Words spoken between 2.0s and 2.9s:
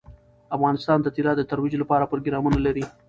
پروګرامونه لري.